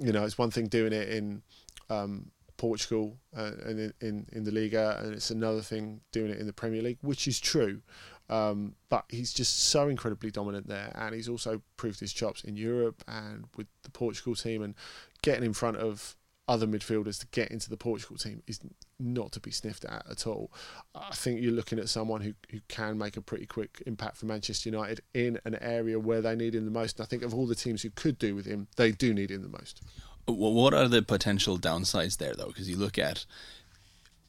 you 0.00 0.12
know, 0.12 0.24
it's 0.24 0.38
one 0.38 0.50
thing 0.50 0.66
doing 0.66 0.92
it 0.92 1.08
in. 1.08 1.42
Um, 1.88 2.30
Portugal 2.56 3.16
uh, 3.34 3.52
and 3.64 3.80
in, 3.80 3.94
in, 4.02 4.26
in 4.32 4.44
the 4.44 4.50
Liga, 4.50 5.00
and 5.02 5.14
it's 5.14 5.30
another 5.30 5.62
thing 5.62 6.02
doing 6.12 6.30
it 6.30 6.38
in 6.38 6.46
the 6.46 6.52
Premier 6.52 6.82
League, 6.82 6.98
which 7.00 7.26
is 7.26 7.40
true. 7.40 7.80
Um, 8.30 8.76
but 8.88 9.04
he's 9.08 9.32
just 9.32 9.58
so 9.58 9.88
incredibly 9.88 10.30
dominant 10.30 10.68
there, 10.68 10.92
and 10.94 11.14
he's 11.14 11.28
also 11.28 11.60
proved 11.76 12.00
his 12.00 12.12
chops 12.12 12.44
in 12.44 12.56
Europe 12.56 13.02
and 13.08 13.44
with 13.56 13.66
the 13.82 13.90
Portugal 13.90 14.34
team, 14.34 14.62
and 14.62 14.74
getting 15.22 15.44
in 15.44 15.52
front 15.52 15.76
of 15.76 16.16
other 16.50 16.66
midfielders 16.66 17.20
to 17.20 17.26
get 17.28 17.50
into 17.52 17.70
the 17.70 17.76
Portugal 17.76 18.16
team 18.16 18.42
is 18.48 18.58
not 18.98 19.30
to 19.30 19.38
be 19.38 19.52
sniffed 19.52 19.84
at 19.84 20.04
at 20.10 20.26
all. 20.26 20.50
I 20.96 21.14
think 21.14 21.40
you're 21.40 21.52
looking 21.52 21.78
at 21.78 21.88
someone 21.88 22.22
who, 22.22 22.34
who 22.50 22.58
can 22.66 22.98
make 22.98 23.16
a 23.16 23.20
pretty 23.20 23.46
quick 23.46 23.80
impact 23.86 24.16
for 24.16 24.26
Manchester 24.26 24.68
United 24.68 25.00
in 25.14 25.38
an 25.44 25.56
area 25.60 26.00
where 26.00 26.20
they 26.20 26.34
need 26.34 26.56
him 26.56 26.64
the 26.64 26.72
most. 26.72 26.98
And 26.98 27.04
I 27.04 27.08
think 27.08 27.22
of 27.22 27.32
all 27.32 27.46
the 27.46 27.54
teams 27.54 27.82
who 27.82 27.90
could 27.90 28.18
do 28.18 28.34
with 28.34 28.46
him, 28.46 28.66
they 28.76 28.90
do 28.90 29.14
need 29.14 29.30
him 29.30 29.42
the 29.42 29.48
most. 29.48 29.80
What 30.26 30.74
are 30.74 30.88
the 30.88 31.02
potential 31.02 31.56
downsides 31.56 32.18
there, 32.18 32.34
though? 32.34 32.48
Because 32.48 32.68
you 32.68 32.76
look 32.76 32.98
at 32.98 33.26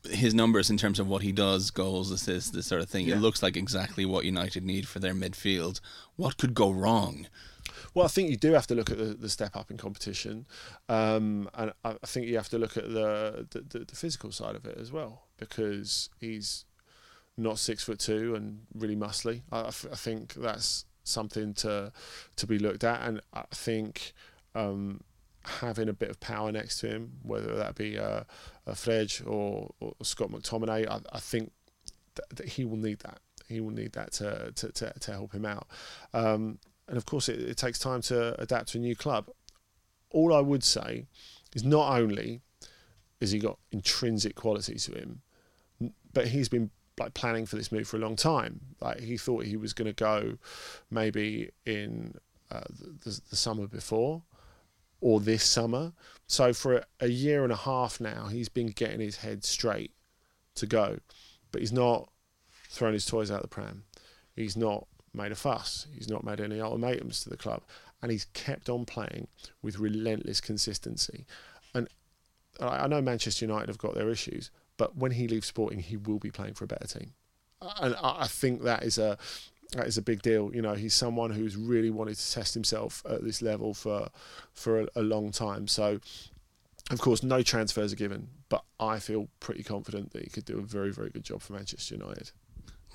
his 0.10 0.34
numbers 0.34 0.70
in 0.70 0.77
terms 0.77 1.00
of 1.00 1.08
what 1.08 1.22
he 1.22 1.31
does, 1.31 1.72
goals, 1.72 2.12
assists, 2.12 2.50
this 2.51 2.67
sort 2.67 2.81
of 2.81 2.89
thing. 2.89 3.08
Yeah. 3.08 3.15
It 3.15 3.20
looks 3.20 3.43
like 3.43 3.55
exactly 3.55 4.05
what 4.05 4.25
United 4.25 4.63
need 4.63 4.88
for 4.88 5.00
their 5.00 5.13
midfield. 5.13 5.79
What 6.15 6.38
could 6.38 6.53
go 6.53 6.72
wrong? 6.72 7.27
Well, 7.93 8.05
I 8.05 8.08
think 8.08 8.29
you 8.29 8.38
do 8.38 8.53
have 8.53 8.67
to 8.67 8.75
look 8.75 8.89
at 8.89 8.98
the, 8.98 9.05
the 9.05 9.29
step 9.29 9.55
up 9.55 9.70
in 9.70 9.77
competition, 9.77 10.48
um, 10.88 11.50
and 11.53 11.74
I 11.84 11.96
think 12.05 12.27
you 12.27 12.38
have 12.38 12.50
to 12.50 12.58
look 12.58 12.77
at 12.77 12.86
the, 12.86 13.48
the 13.50 13.62
the 13.62 13.86
the 13.86 13.96
physical 13.96 14.31
side 14.31 14.55
of 14.55 14.65
it 14.65 14.77
as 14.77 14.91
well 14.91 15.24
because 15.38 16.10
he's 16.20 16.65
not 17.38 17.60
six 17.60 17.84
foot 17.84 18.00
two 18.00 18.36
and 18.36 18.62
really 18.74 18.96
muscly. 18.96 19.41
I, 19.51 19.62
I 19.62 19.67
f- 19.67 19.88
I 19.91 19.96
think 19.96 20.34
that's 20.36 20.86
something 21.03 21.53
to 21.55 21.91
to 22.38 22.48
be 22.48 22.60
looked 22.60 22.84
at, 22.84 23.01
and 23.01 23.22
I 23.34 23.43
think 23.51 24.13
um, 24.55 25.01
having 25.43 25.89
a 25.89 25.93
bit 25.93 26.10
of 26.10 26.20
power 26.20 26.51
next 26.51 26.79
to 26.79 26.88
him, 26.88 27.13
whether 27.24 27.55
that 27.55 27.75
be 27.75 27.98
uh, 27.98 28.24
a 28.61 28.61
Fred 28.75 29.13
or, 29.25 29.74
or 29.80 29.94
Scott 30.04 30.32
McTominay, 30.32 30.88
I, 30.88 31.00
I 31.12 31.20
think 31.20 31.51
that, 32.16 32.30
that 32.36 32.50
he 32.50 32.66
will 32.66 32.78
need 32.78 33.00
that. 33.00 33.20
He 33.48 33.60
will 33.60 33.72
need 33.72 33.94
that 33.94 34.13
to 34.13 34.51
to, 34.56 34.72
to, 34.72 34.94
to 35.00 35.12
help 35.12 35.34
him 35.34 35.46
out. 35.46 35.68
Um, 36.13 36.60
and 36.88 36.98
of 36.98 37.06
course, 37.06 37.30
it, 37.30 37.40
it 37.40 37.58
takes 37.58 37.80
time 37.80 38.01
to 38.04 38.40
adapt 38.42 38.70
to 38.70 38.78
a 38.78 38.82
new 38.82 38.96
club. 38.96 39.30
All 40.10 40.34
I 40.34 40.42
would 40.42 40.63
say 40.63 41.06
is 41.56 41.63
not 41.63 41.98
only 41.98 42.42
has 43.20 43.32
he 43.32 43.40
got 43.40 43.60
intrinsic 43.72 44.36
qualities 44.36 44.86
to 44.86 44.94
him, 44.94 45.22
but 46.13 46.28
he's 46.28 46.50
been 46.50 46.72
like 47.00 47.13
planning 47.13 47.46
for 47.46 47.56
this 47.56 47.72
move 47.72 47.88
for 47.88 47.98
a 47.98 48.00
long 48.00 48.16
time. 48.16 48.60
Like 48.80 49.00
he 49.00 49.18
thought 49.18 49.46
he 49.46 49.58
was 49.58 49.74
going 49.74 49.88
to 49.88 49.94
go 49.94 50.38
maybe 50.90 51.51
in 51.66 52.16
uh, 52.51 52.62
the, 53.04 53.22
the 53.30 53.36
summer 53.36 53.68
before 53.68 54.24
or 55.01 55.20
this 55.20 55.43
summer. 55.43 55.91
So 56.27 56.53
for 56.53 56.86
a, 57.00 57.08
year 57.08 57.43
and 57.43 57.51
a 57.51 57.58
half 57.58 58.00
now, 58.00 58.27
he's 58.27 58.48
been 58.48 58.67
getting 58.67 59.01
his 59.01 59.17
head 59.17 59.43
straight 59.43 59.91
to 60.55 60.65
go, 60.65 61.00
but 61.51 61.62
he's 61.62 61.74
not 61.74 62.10
thrown 62.70 62.93
his 62.93 63.05
toys 63.05 63.29
out 63.29 63.41
the 63.41 63.48
pram. 63.48 63.84
He's 64.36 64.55
not 64.55 64.88
made 65.13 65.31
a 65.31 65.36
fuss. 65.36 65.88
He's 65.93 66.08
not 66.08 66.24
made 66.24 66.39
any 66.39 66.62
ultimatums 66.62 67.24
to 67.24 67.29
the 67.29 67.36
club, 67.36 67.63
and 68.01 68.12
he's 68.12 68.25
kept 68.34 68.70
on 68.70 68.86
playing 68.86 69.27
with 69.62 69.79
relentless 69.79 70.39
consistency. 70.39 71.25
And 71.74 71.89
I 72.62 72.88
know 72.88 73.01
Manchester 73.01 73.46
United 73.46 73.67
have 73.67 73.77
got 73.77 73.96
their 73.96 74.10
issues, 74.10 74.51
but 74.77 74.96
when 74.96 75.12
he 75.12 75.27
leaves 75.27 75.48
Sporting, 75.48 75.79
he 75.79 75.98
will 75.98 76.20
be 76.20 76.31
playing 76.31 76.53
for 76.53 76.63
a 76.63 76.67
better 76.67 76.88
team, 76.88 77.13
and 77.81 77.96
I 78.01 78.27
think 78.27 78.63
that 78.63 78.84
is 78.84 78.98
a 78.98 79.17
that 79.72 79.88
is 79.88 79.98
a 79.98 80.01
big 80.01 80.22
deal. 80.22 80.54
You 80.54 80.62
know, 80.62 80.74
he's 80.74 80.94
someone 80.94 81.32
who's 81.32 81.56
really 81.56 81.90
wanted 81.90 82.18
to 82.18 82.32
test 82.32 82.54
himself 82.54 83.04
at 83.10 83.24
this 83.24 83.42
level 83.42 83.74
for 83.74 84.10
for 84.54 84.82
a, 84.82 84.88
a 84.96 85.01
long 85.01 85.32
time. 85.32 85.68
So. 85.68 86.00
Of 86.90 87.00
course, 87.00 87.24
no 87.24 87.42
transfers 87.42 87.94
are 87.94 87.96
given, 87.96 88.28
but 88.50 88.66
I 88.78 89.00
feel 89.00 89.30
pretty 89.40 89.63
confident 89.63 90.12
that 90.12 90.24
he 90.24 90.30
could 90.30 90.44
do 90.44 90.58
a 90.58 90.62
very, 90.62 90.92
very 90.92 91.10
good 91.10 91.24
job 91.24 91.42
for 91.42 91.54
Manchester 91.54 91.96
United. 91.96 92.32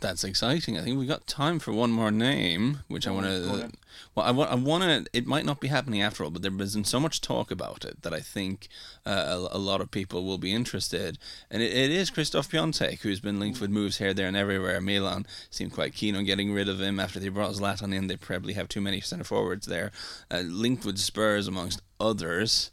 That's 0.01 0.25
exciting. 0.25 0.77
I 0.77 0.83
think 0.83 0.99
we've 0.99 1.09
got 1.09 1.27
time 1.27 1.59
for 1.59 1.73
one 1.73 1.91
more 1.91 2.11
name, 2.11 2.81
which 2.87 3.07
I 3.07 3.11
want 3.13 3.27
to. 3.27 3.71
Well, 4.15 4.27
I 4.27 4.31
want. 4.31 4.51
I 4.51 4.55
want 4.55 4.85
to. 4.85 5.11
It 5.17 5.27
might 5.27 5.47
not 5.47 5.59
be 5.59 5.69
happening 5.69 6.03
after 6.03 6.23
all, 6.23 6.31
but 6.31 6.43
there 6.43 6.51
has 6.51 6.75
been 6.75 6.85
so 6.85 7.01
much 7.01 7.23
talk 7.23 7.51
about 7.51 7.85
it 7.85 8.03
that 8.03 8.13
I 8.13 8.21
think 8.21 8.69
uh, 9.07 9.49
a, 9.51 9.57
a 9.57 9.59
lot 9.59 9.81
of 9.81 9.91
people 9.91 10.25
will 10.25 10.37
be 10.37 10.53
interested. 10.53 11.19
And 11.51 11.63
it, 11.63 11.73
it 11.73 11.91
is 11.91 12.11
Christoph 12.11 12.51
Piatek, 12.51 13.01
who's 13.01 13.21
been 13.21 13.41
linked 13.41 13.59
with 13.59 13.71
moves 13.71 13.97
here, 13.97 14.13
there, 14.13 14.29
and 14.29 14.37
everywhere. 14.37 14.83
Milan 14.83 15.27
seemed 15.49 15.73
quite 15.73 15.95
keen 15.95 16.15
on 16.15 16.25
getting 16.25 16.53
rid 16.53 16.69
of 16.69 16.79
him 16.79 17.01
after 17.01 17.19
they 17.19 17.31
brought 17.31 17.55
Zlatan 17.55 17.95
in. 17.95 18.07
They 18.07 18.17
probably 18.17 18.53
have 18.53 18.69
too 18.69 18.83
many 18.83 19.01
centre 19.01 19.25
forwards 19.25 19.67
there. 19.67 19.93
Uh, 20.31 20.41
linked 20.41 20.85
with 20.85 20.99
Spurs 20.99 21.49
amongst 21.49 21.81
others. 21.99 22.71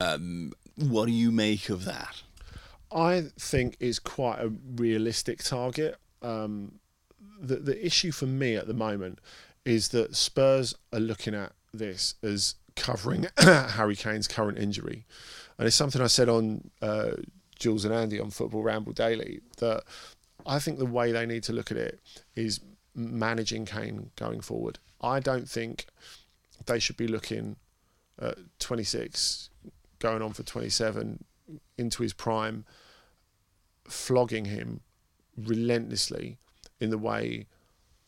Um, 0.00 0.52
what 0.76 1.06
do 1.06 1.12
you 1.12 1.32
make 1.32 1.68
of 1.68 1.84
that? 1.84 2.22
I 2.92 3.24
think 3.36 3.76
is 3.80 3.98
quite 3.98 4.38
a 4.38 4.52
realistic 4.76 5.42
target. 5.42 5.96
Um, 6.24 6.80
the 7.40 7.56
the 7.56 7.84
issue 7.86 8.12
for 8.12 8.26
me 8.26 8.56
at 8.56 8.66
the 8.66 8.74
moment 8.74 9.18
is 9.64 9.88
that 9.88 10.16
Spurs 10.16 10.74
are 10.92 11.00
looking 11.00 11.34
at 11.34 11.52
this 11.72 12.14
as 12.22 12.54
covering 12.76 13.26
Harry 13.38 13.96
Kane's 13.96 14.28
current 14.28 14.58
injury, 14.58 15.04
and 15.58 15.66
it's 15.66 15.76
something 15.76 16.00
I 16.00 16.06
said 16.06 16.28
on 16.28 16.70
uh, 16.82 17.12
Jules 17.58 17.84
and 17.84 17.94
Andy 17.94 18.20
on 18.20 18.30
Football 18.30 18.62
Ramble 18.62 18.92
Daily 18.92 19.40
that 19.58 19.84
I 20.46 20.58
think 20.58 20.78
the 20.78 20.86
way 20.86 21.12
they 21.12 21.26
need 21.26 21.42
to 21.44 21.52
look 21.52 21.70
at 21.70 21.76
it 21.76 22.00
is 22.34 22.60
managing 22.94 23.64
Kane 23.64 24.10
going 24.16 24.40
forward. 24.40 24.78
I 25.00 25.20
don't 25.20 25.48
think 25.48 25.86
they 26.66 26.78
should 26.78 26.96
be 26.96 27.08
looking 27.08 27.56
at 28.20 28.38
26 28.58 29.50
going 29.98 30.22
on 30.22 30.32
for 30.32 30.42
27 30.42 31.24
into 31.76 32.02
his 32.02 32.12
prime 32.12 32.64
flogging 33.86 34.46
him 34.46 34.80
relentlessly 35.36 36.38
in 36.80 36.90
the 36.90 36.98
way 36.98 37.46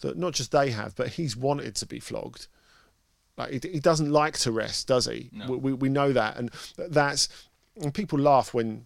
that 0.00 0.16
not 0.16 0.34
just 0.34 0.52
they 0.52 0.70
have, 0.70 0.94
but 0.94 1.08
he's 1.08 1.36
wanted 1.36 1.74
to 1.76 1.86
be 1.86 2.00
flogged. 2.00 2.48
Like 3.36 3.64
he, 3.64 3.70
he 3.70 3.80
doesn't 3.80 4.10
like 4.10 4.38
to 4.38 4.52
rest, 4.52 4.88
does 4.88 5.06
he? 5.06 5.30
No. 5.32 5.46
We, 5.52 5.56
we 5.56 5.72
we 5.74 5.88
know 5.88 6.12
that, 6.12 6.36
and 6.36 6.50
that's 6.76 7.28
and 7.80 7.92
people 7.92 8.18
laugh 8.18 8.54
when 8.54 8.84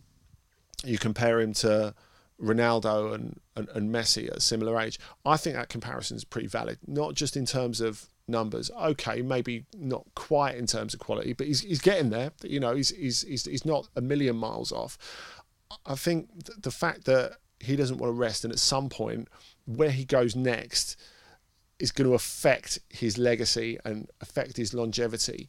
you 0.84 0.98
compare 0.98 1.40
him 1.40 1.52
to 1.52 1.94
Ronaldo 2.42 3.14
and, 3.14 3.38
and, 3.54 3.68
and 3.70 3.94
Messi 3.94 4.28
at 4.28 4.38
a 4.38 4.40
similar 4.40 4.80
age. 4.80 4.98
I 5.24 5.36
think 5.36 5.56
that 5.56 5.68
comparison 5.68 6.16
is 6.16 6.24
pretty 6.24 6.48
valid, 6.48 6.78
not 6.86 7.14
just 7.14 7.36
in 7.36 7.46
terms 7.46 7.80
of 7.80 8.06
numbers. 8.26 8.70
Okay, 8.70 9.22
maybe 9.22 9.66
not 9.76 10.06
quite 10.14 10.56
in 10.56 10.66
terms 10.66 10.94
of 10.94 11.00
quality, 11.00 11.32
but 11.34 11.46
he's, 11.46 11.60
he's 11.60 11.80
getting 11.80 12.10
there. 12.10 12.32
You 12.42 12.60
know, 12.60 12.74
he's, 12.74 12.90
he's, 12.90 13.22
he's, 13.22 13.44
he's 13.44 13.66
not 13.66 13.88
a 13.94 14.00
million 14.00 14.36
miles 14.36 14.72
off. 14.72 14.96
I 15.84 15.94
think 15.94 16.46
th- 16.46 16.58
the 16.60 16.70
fact 16.70 17.04
that 17.04 17.36
he 17.60 17.76
doesn't 17.76 17.98
want 17.98 18.10
to 18.10 18.18
rest 18.18 18.44
and 18.44 18.52
at 18.52 18.58
some 18.58 18.88
point 18.88 19.28
where 19.66 19.90
he 19.90 20.04
goes 20.04 20.34
next 20.34 20.96
is 21.78 21.92
going 21.92 22.08
to 22.08 22.14
affect 22.14 22.78
his 22.88 23.16
legacy 23.18 23.78
and 23.84 24.08
affect 24.20 24.56
his 24.56 24.74
longevity. 24.74 25.48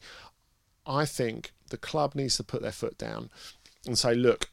I 0.86 1.06
think 1.06 1.52
the 1.70 1.78
club 1.78 2.16
needs 2.16 2.38
to 2.38 2.44
put 2.44 2.62
their 2.62 2.72
foot 2.72 2.98
down 2.98 3.30
and 3.86 3.98
say, 3.98 4.14
look, 4.14 4.50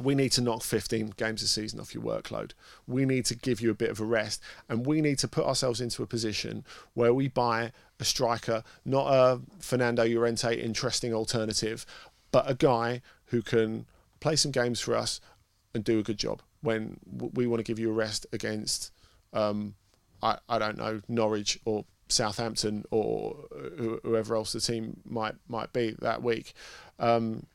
we 0.00 0.14
need 0.14 0.30
to 0.32 0.40
knock 0.40 0.62
15 0.62 1.14
games 1.16 1.42
a 1.42 1.48
season 1.48 1.80
off 1.80 1.94
your 1.94 2.04
workload. 2.04 2.52
We 2.86 3.04
need 3.04 3.24
to 3.26 3.34
give 3.34 3.60
you 3.60 3.70
a 3.70 3.74
bit 3.74 3.90
of 3.90 4.00
a 4.00 4.04
rest, 4.04 4.40
and 4.68 4.86
we 4.86 5.00
need 5.00 5.18
to 5.18 5.28
put 5.28 5.44
ourselves 5.44 5.80
into 5.80 6.02
a 6.02 6.06
position 6.06 6.64
where 6.94 7.12
we 7.12 7.28
buy 7.28 7.72
a 7.98 8.04
striker, 8.04 8.62
not 8.84 9.08
a 9.08 9.40
Fernando 9.58 10.04
Llorente 10.04 10.54
interesting 10.54 11.12
alternative, 11.12 11.84
but 12.30 12.48
a 12.48 12.54
guy 12.54 13.02
who 13.26 13.42
can 13.42 13.86
play 14.20 14.36
some 14.36 14.52
games 14.52 14.80
for 14.80 14.94
us 14.94 15.20
and 15.74 15.82
do 15.82 15.98
a 15.98 16.02
good 16.02 16.18
job. 16.18 16.42
When 16.60 16.98
we 17.34 17.46
want 17.46 17.60
to 17.60 17.64
give 17.64 17.78
you 17.78 17.90
a 17.90 17.92
rest 17.92 18.26
against, 18.32 18.92
um, 19.32 19.74
I, 20.22 20.38
I 20.48 20.58
don't 20.58 20.76
know, 20.76 21.00
Norwich 21.08 21.58
or 21.64 21.84
Southampton 22.08 22.84
or 22.90 23.36
whoever 24.02 24.34
else 24.34 24.52
the 24.52 24.60
team 24.60 25.00
might 25.04 25.34
might 25.48 25.72
be 25.72 25.94
that 26.00 26.22
week. 26.22 26.54
Um, 26.98 27.46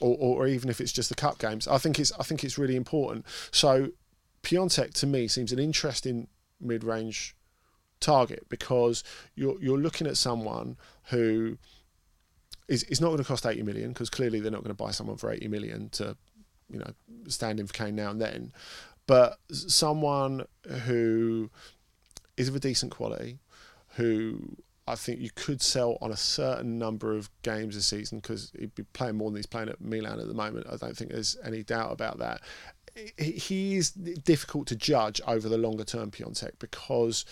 or, 0.00 0.16
or 0.18 0.46
even 0.46 0.68
if 0.68 0.80
it's 0.80 0.92
just 0.92 1.08
the 1.08 1.14
cup 1.14 1.38
games. 1.38 1.68
I 1.68 1.78
think 1.78 1.98
it's 1.98 2.12
I 2.18 2.24
think 2.24 2.42
it's 2.44 2.58
really 2.58 2.76
important. 2.76 3.26
So 3.50 3.90
Piatek 4.42 4.92
to 4.94 5.06
me 5.06 5.28
seems 5.28 5.52
an 5.52 5.58
interesting 5.58 6.28
mid-range 6.60 7.36
target 8.00 8.48
because 8.48 9.04
you're 9.34 9.60
you're 9.62 9.78
looking 9.78 10.06
at 10.06 10.16
someone 10.16 10.76
who 11.04 11.56
is 12.68 12.82
is 12.84 13.00
not 13.00 13.08
going 13.08 13.18
to 13.18 13.24
cost 13.24 13.46
80 13.46 13.62
million 13.62 13.90
because 13.90 14.10
clearly 14.10 14.40
they're 14.40 14.50
not 14.50 14.64
going 14.64 14.74
to 14.74 14.82
buy 14.82 14.90
someone 14.90 15.16
for 15.16 15.30
80 15.30 15.48
million 15.48 15.88
to 15.90 16.16
you 16.72 16.78
know 16.78 16.92
stand 17.28 17.60
in 17.60 17.66
for 17.66 17.72
Kane 17.72 17.94
now 17.94 18.10
and 18.10 18.20
then 18.20 18.52
but 19.06 19.38
someone 19.50 20.46
who 20.84 21.50
is 22.36 22.48
of 22.48 22.56
a 22.56 22.60
decent 22.60 22.92
quality 22.92 23.38
who 23.96 24.56
I 24.86 24.96
think 24.96 25.20
you 25.20 25.30
could 25.34 25.62
sell 25.62 25.96
on 26.00 26.10
a 26.10 26.16
certain 26.16 26.78
number 26.78 27.14
of 27.16 27.30
games 27.42 27.76
a 27.76 27.82
season 27.82 28.18
because 28.18 28.52
he'd 28.58 28.74
be 28.74 28.82
playing 28.92 29.16
more 29.16 29.30
than 29.30 29.36
he's 29.36 29.46
playing 29.46 29.68
at 29.68 29.80
Milan 29.80 30.18
at 30.18 30.26
the 30.26 30.34
moment. 30.34 30.66
I 30.68 30.76
don't 30.76 30.96
think 30.96 31.12
there's 31.12 31.36
any 31.44 31.62
doubt 31.62 31.92
about 31.92 32.18
that. 32.18 32.40
He- 33.16 33.76
is 33.76 33.92
difficult 33.92 34.66
to 34.68 34.76
judge 34.76 35.20
over 35.26 35.48
the 35.48 35.56
longer 35.56 35.84
term 35.84 36.10
Piatek 36.10 36.58
because 36.58 37.24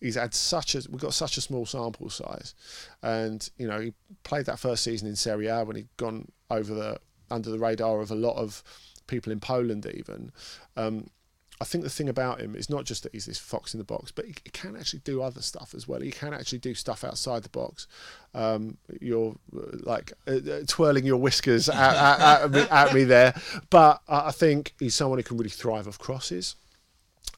he's 0.00 0.14
had 0.14 0.34
such 0.34 0.74
a 0.74 0.82
we've 0.90 1.00
got 1.00 1.14
such 1.14 1.36
a 1.36 1.40
small 1.40 1.66
sample 1.66 2.10
size, 2.10 2.54
and 3.02 3.50
you 3.56 3.66
know 3.66 3.80
he 3.80 3.92
played 4.22 4.46
that 4.46 4.58
first 4.58 4.84
season 4.84 5.08
in 5.08 5.16
Serie 5.16 5.48
A 5.48 5.64
when 5.64 5.76
he'd 5.76 5.96
gone 5.96 6.30
over 6.48 6.74
the 6.74 7.00
under 7.30 7.50
the 7.50 7.58
radar 7.58 8.00
of 8.00 8.10
a 8.10 8.14
lot 8.14 8.36
of 8.36 8.62
people 9.06 9.32
in 9.32 9.40
Poland 9.40 9.86
even. 9.86 10.32
Um, 10.76 11.08
I 11.62 11.66
think 11.66 11.84
the 11.84 11.90
thing 11.90 12.08
about 12.08 12.40
him 12.40 12.56
is 12.56 12.70
not 12.70 12.86
just 12.86 13.02
that 13.02 13.12
he's 13.12 13.26
this 13.26 13.38
fox 13.38 13.74
in 13.74 13.78
the 13.78 13.84
box, 13.84 14.10
but 14.10 14.24
he, 14.24 14.34
he 14.44 14.50
can 14.50 14.76
actually 14.76 15.00
do 15.00 15.20
other 15.20 15.42
stuff 15.42 15.74
as 15.74 15.86
well. 15.86 16.00
He 16.00 16.10
can 16.10 16.32
actually 16.32 16.58
do 16.58 16.74
stuff 16.74 17.04
outside 17.04 17.42
the 17.42 17.50
box. 17.50 17.86
Um, 18.32 18.78
you're 18.98 19.36
uh, 19.54 19.76
like 19.80 20.14
uh, 20.26 20.36
uh, 20.50 20.60
twirling 20.66 21.04
your 21.04 21.18
whiskers 21.18 21.68
at, 21.68 21.76
at, 21.76 22.42
at, 22.42 22.50
me, 22.50 22.60
at 22.70 22.94
me 22.94 23.04
there, 23.04 23.34
but 23.68 24.00
I 24.08 24.28
I 24.28 24.30
think 24.30 24.74
he's 24.78 24.94
someone 24.94 25.18
who 25.18 25.22
can 25.22 25.36
really 25.36 25.50
thrive 25.50 25.86
off 25.86 25.98
crosses, 25.98 26.56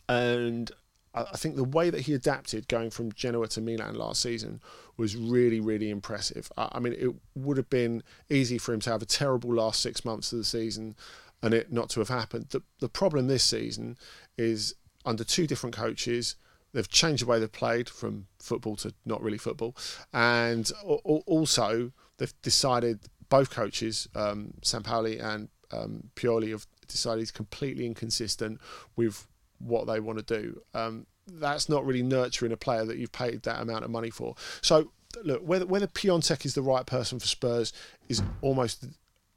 and 0.09 0.71
I, 1.15 1.37
think 1.37 1.57
the 1.57 1.65
way 1.65 1.91
that 1.91 2.03
he 2.03 2.15
adapted 2.15 2.69
going 2.69 2.91
from 2.91 3.13
Genoa 3.13 3.49
to 3.49 3.61
Milan 3.61 3.95
last 3.95 4.23
season 4.23 4.61
was 4.97 5.15
really, 5.15 5.61
really 5.61 5.91
impressive. 5.91 6.51
I, 6.57 6.69
I 6.73 6.79
mean, 6.81 6.95
it 6.95 7.15
would 7.35 7.57
have 7.59 7.69
been 7.69 8.03
easy 8.31 8.59
for 8.59 8.73
him 8.73 8.81
to 8.81 8.91
have 8.91 9.03
a 9.03 9.07
terrible 9.07 9.53
last 9.53 9.81
six 9.81 10.05
months 10.05 10.33
of 10.33 10.39
the 10.39 10.45
season 10.45 10.97
and 11.43 11.53
it 11.53 11.73
not 11.73 11.91
to 11.91 12.01
have 12.01 12.09
happened. 12.09 12.47
The, 12.51 12.63
the 12.81 12.89
problem 12.89 13.27
this 13.27 13.45
season 13.45 13.99
is 14.39 14.75
under 15.05 15.25
two 15.25 15.47
different 15.47 15.75
coaches, 15.75 16.37
they've 16.73 16.89
changed 16.89 17.23
the 17.23 17.27
way 17.27 17.39
they've 17.39 17.51
played 17.51 17.89
from 17.89 18.27
football 18.39 18.77
to 18.77 18.95
not 19.05 19.23
really 19.23 19.39
football, 19.39 19.77
and 20.13 20.71
also 20.83 21.93
they've 22.19 22.35
decided 22.43 23.01
both 23.29 23.51
coaches, 23.51 24.09
um, 24.15 24.55
Giampaolo 24.61 25.23
and 25.23 25.49
um, 25.73 26.11
Pioli, 26.15 26.51
have 26.51 26.67
decided 26.87 27.21
he's 27.21 27.31
completely 27.31 27.87
inconsistent 27.87 28.61
with 28.95 29.27
what 29.63 29.87
they 29.87 30.01
want 30.01 30.27
to 30.27 30.41
do. 30.41 30.61
Um, 30.75 31.07
that's 31.27 31.69
not 31.69 31.87
really 31.87 32.03
nurturing 32.03 32.53
a 32.53 32.57
player 32.57 32.85
that 32.85 32.99
you've 32.99 33.13
paid 33.13 33.43
that 33.43 33.61
amount 33.61 33.85
of 33.85 33.91
money 33.91 34.11
for. 34.11 34.35
So 34.61 34.93
look, 35.25 35.43
whether 35.43 35.67
whether 35.67 35.87
Piatek 35.87 36.45
is 36.45 36.55
the 36.55 36.63
right 36.63 36.87
person 36.87 37.19
for 37.19 37.27
Spurs 37.27 37.73
is 38.09 38.23
almost 38.41 38.85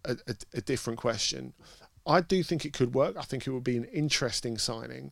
a, 0.04 0.18
a, 0.28 0.36
a 0.56 0.62
different 0.62 1.00
question. 1.00 1.54
I 2.08 2.22
do 2.22 2.44
think 2.44 2.66
it 2.66 2.74
could 2.74 2.94
work. 2.94 3.16
I 3.18 3.24
think 3.24 3.48
it 3.48 3.52
would 3.52 3.64
be 3.64 3.78
an 3.78 3.86
interesting 3.86 4.58
signing 4.58 5.12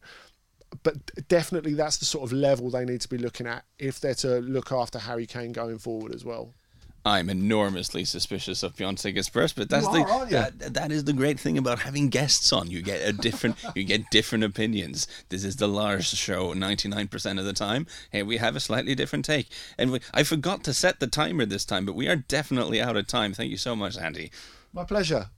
but 0.82 1.28
definitely 1.28 1.74
that's 1.74 1.98
the 1.98 2.06
sort 2.06 2.24
of 2.24 2.34
level 2.34 2.70
they 2.70 2.86
need 2.86 3.02
to 3.02 3.10
be 3.10 3.18
looking 3.18 3.46
at 3.46 3.66
if 3.78 4.00
they're 4.00 4.16
to 4.16 4.40
look 4.40 4.72
after 4.72 4.98
Harry 4.98 5.26
Kane 5.26 5.52
going 5.52 5.78
forward 5.78 6.16
as 6.16 6.26
well. 6.26 6.54
I'm 7.06 7.30
enormously 7.30 8.06
suspicious 8.06 8.64
of 8.64 8.76
Piatek 8.76 9.18
at 9.18 9.26
Spurs, 9.26 9.52
but 9.52 9.70
that's 9.70 9.86
you 9.88 9.92
the 9.92 10.10
are, 10.10 10.26
that, 10.28 10.74
that 10.74 10.92
is 10.92 11.04
the 11.04 11.12
great 11.12 11.38
thing 11.40 11.58
about 11.58 11.80
having 11.80 12.08
guests 12.10 12.54
on. 12.54 12.72
You 12.72 12.82
get 12.82 13.08
a 13.08 13.12
different 13.12 13.58
you 13.76 13.84
get 13.84 14.10
different 14.10 14.46
opinions. 14.46 15.08
This 15.30 15.44
is 15.44 15.58
the 15.58 15.68
Lars 15.68 16.06
show 16.06 16.54
99% 16.54 17.40
of 17.40 17.46
the 17.46 17.54
time. 17.54 17.88
Hey, 18.12 18.24
we 18.24 18.38
have 18.38 18.56
a 18.56 18.62
slightly 18.62 18.96
different 18.96 19.26
take. 19.26 19.50
And 19.78 19.92
we, 19.92 20.00
I 20.14 20.24
forgot 20.24 20.64
to 20.64 20.74
set 20.74 21.00
the 21.00 21.08
timer 21.08 21.46
this 21.46 21.66
time, 21.66 21.86
but 21.86 21.96
we 21.96 22.08
are 22.08 22.16
definitely 22.16 22.82
out 22.82 22.96
of 22.96 23.08
time. 23.08 23.34
Thank 23.34 23.52
you 23.52 23.58
so 23.58 23.76
much, 23.76 23.98
Andy. 23.98 24.32
My 24.72 24.86
pleasure. 24.86 25.30